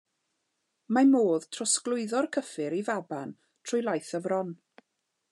[0.97, 4.51] Mae modd trosglwyddo'r cyffur i faban trwy laeth y fron.